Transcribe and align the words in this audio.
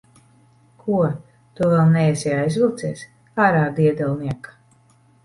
Ko? 0.85 1.01
Tu 1.59 1.67
vēl 1.73 1.91
neesi 1.97 2.33
aizvilcies? 2.37 3.05
Ārā, 3.45 3.61
diedelniek! 3.81 4.51